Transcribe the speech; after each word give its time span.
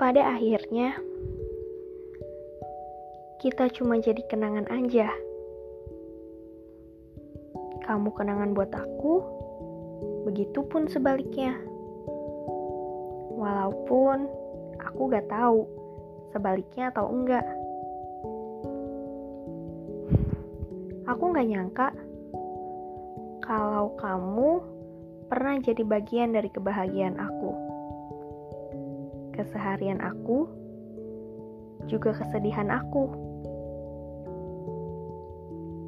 pada 0.00 0.32
akhirnya 0.32 0.96
kita 3.36 3.68
cuma 3.68 4.00
jadi 4.00 4.24
kenangan 4.32 4.64
aja. 4.72 5.12
Kamu 7.84 8.08
kenangan 8.16 8.56
buat 8.56 8.72
aku, 8.72 9.20
begitupun 10.24 10.88
sebaliknya. 10.88 11.52
Walaupun 13.36 14.24
aku 14.80 15.00
gak 15.12 15.28
tahu 15.28 15.68
sebaliknya 16.32 16.88
atau 16.96 17.04
enggak. 17.12 17.44
Aku 21.12 21.28
gak 21.28 21.44
nyangka 21.44 21.92
kalau 23.44 23.92
kamu 24.00 24.64
pernah 25.28 25.60
jadi 25.60 25.84
bagian 25.84 26.32
dari 26.32 26.48
kebahagiaan 26.48 27.20
aku. 27.20 27.69
Keseharian 29.34 30.02
aku, 30.02 30.50
juga 31.86 32.12
kesedihan 32.14 32.68
aku. 32.68 33.10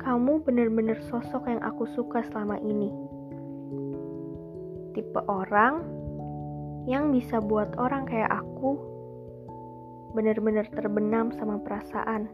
Kamu 0.03 0.43
benar-benar 0.43 0.99
sosok 1.07 1.47
yang 1.47 1.63
aku 1.63 1.87
suka 1.95 2.27
selama 2.27 2.59
ini. 2.59 2.91
Tipe 4.93 5.21
orang 5.31 5.87
yang 6.91 7.15
bisa 7.15 7.39
buat 7.39 7.71
orang 7.79 8.05
kayak 8.11 8.29
aku 8.43 8.75
benar-benar 10.13 10.67
terbenam 10.75 11.31
sama 11.39 11.63
perasaan. 11.63 12.29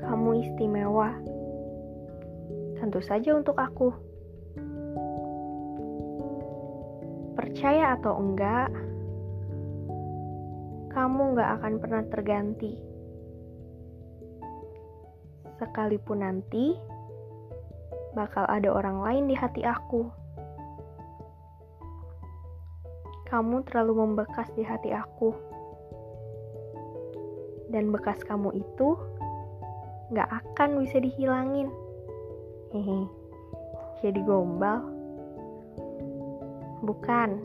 Kamu 0.00 0.30
istimewa 0.42 1.14
tentu 2.80 3.04
saja 3.04 3.36
untuk 3.36 3.60
aku. 3.60 4.09
Percaya 7.60 7.92
atau 7.92 8.16
enggak, 8.16 8.72
kamu 10.96 11.36
gak 11.36 11.50
akan 11.60 11.74
pernah 11.76 12.00
terganti. 12.08 12.72
Sekalipun 15.60 16.24
nanti 16.24 16.72
bakal 18.16 18.48
ada 18.48 18.64
orang 18.72 19.04
lain 19.04 19.28
di 19.28 19.36
hati 19.36 19.60
aku. 19.60 20.08
Kamu 23.28 23.60
terlalu 23.68 24.08
membekas 24.08 24.48
di 24.56 24.64
hati 24.64 24.96
aku, 24.96 25.36
dan 27.68 27.92
bekas 27.92 28.24
kamu 28.24 28.56
itu 28.56 28.96
gak 30.16 30.32
akan 30.32 30.80
bisa 30.80 30.96
dihilangin. 30.96 31.68
Hehe, 32.72 33.04
jadi 34.00 34.24
gombal? 34.24 34.99
Bukan, 36.80 37.40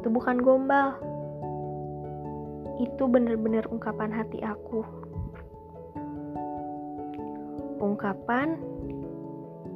itu 0.00 0.08
bukan 0.10 0.38
gombal. 0.42 0.98
Itu 2.82 3.06
bener-bener 3.06 3.64
ungkapan 3.70 4.10
hati 4.10 4.42
aku. 4.42 4.82
Ungkapan 7.78 8.58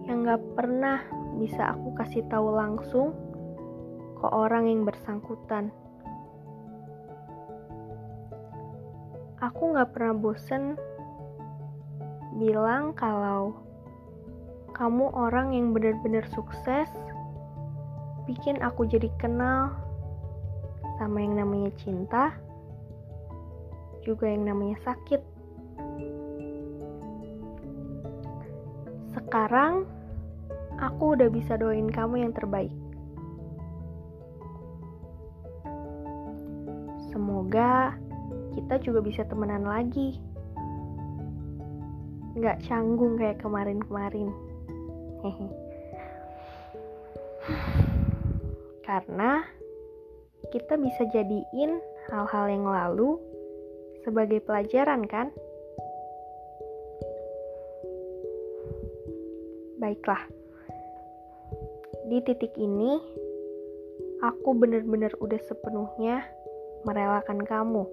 yang 0.09 0.25
gak 0.25 0.43
pernah 0.57 1.05
bisa 1.39 1.77
aku 1.77 1.95
kasih 1.95 2.25
tahu 2.27 2.51
langsung 2.51 3.15
ke 4.19 4.27
orang 4.27 4.67
yang 4.67 4.83
bersangkutan. 4.83 5.71
Aku 9.39 9.71
gak 9.77 9.95
pernah 9.95 10.19
bosen 10.19 10.75
bilang 12.35 12.91
kalau 12.99 13.55
kamu 14.75 15.11
orang 15.15 15.55
yang 15.55 15.75
benar-benar 15.75 16.27
sukses, 16.35 16.91
bikin 18.29 18.61
aku 18.61 18.85
jadi 18.85 19.09
kenal 19.17 19.73
sama 21.01 21.25
yang 21.25 21.41
namanya 21.41 21.73
cinta, 21.81 22.37
juga 24.05 24.29
yang 24.29 24.45
namanya 24.45 24.77
sakit. 24.85 25.25
Sekarang 29.17 29.89
aku 30.77 31.17
udah 31.17 31.33
bisa 31.33 31.57
doain 31.57 31.89
kamu 31.89 32.29
yang 32.29 32.37
terbaik. 32.37 32.73
Semoga 37.09 37.97
kita 38.53 38.77
juga 38.85 39.01
bisa 39.01 39.25
temenan 39.25 39.65
lagi. 39.65 40.21
Gak 42.39 42.61
canggung 42.69 43.17
kayak 43.17 43.41
kemarin-kemarin. 43.41 44.31
Karena 48.89 49.45
kita 50.49 50.81
bisa 50.81 51.05
jadiin 51.13 51.77
hal-hal 52.09 52.49
yang 52.49 52.65
lalu 52.65 53.21
sebagai 54.01 54.41
pelajaran 54.41 55.05
kan? 55.05 55.29
Baiklah. 59.77 60.25
Di 62.09 62.25
titik 62.25 62.57
ini 62.57 62.97
aku 64.25 64.57
benar-benar 64.57 65.13
udah 65.21 65.41
sepenuhnya 65.45 66.25
merelakan 66.89 67.45
kamu. 67.45 67.85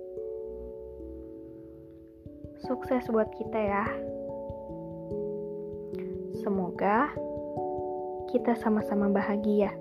Sukses 2.64 3.04
buat 3.12 3.28
kita 3.36 3.60
ya. 3.60 3.86
Semoga 6.40 7.12
kita 8.32 8.56
sama-sama 8.56 9.12
bahagia. 9.12 9.76